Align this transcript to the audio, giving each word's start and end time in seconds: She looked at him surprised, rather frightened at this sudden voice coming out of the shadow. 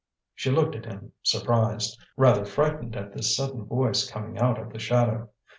She 0.33 0.49
looked 0.49 0.73
at 0.75 0.87
him 0.87 1.11
surprised, 1.21 2.01
rather 2.17 2.43
frightened 2.43 2.95
at 2.95 3.13
this 3.13 3.35
sudden 3.35 3.65
voice 3.65 4.09
coming 4.09 4.39
out 4.39 4.57
of 4.59 4.73
the 4.73 4.79
shadow. 4.79 5.29